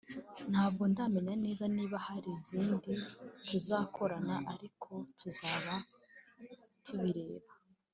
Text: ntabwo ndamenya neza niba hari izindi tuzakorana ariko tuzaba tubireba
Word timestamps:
ntabwo 0.51 0.83
ndamenya 0.91 1.33
neza 1.45 1.63
niba 1.75 1.97
hari 2.07 2.29
izindi 2.37 2.93
tuzakorana 3.47 4.35
ariko 4.53 4.91
tuzaba 5.19 5.73
tubireba 6.85 7.51